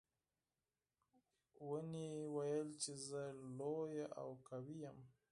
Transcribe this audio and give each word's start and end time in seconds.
ونې 1.67 2.09
ویل 2.35 2.69
چې 2.81 2.93
زه 3.07 3.23
لویه 3.57 4.07
او 4.21 4.29
قوي 4.49 4.77
یم. 4.83 4.99